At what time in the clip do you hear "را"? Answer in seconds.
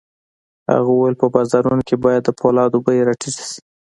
3.07-3.13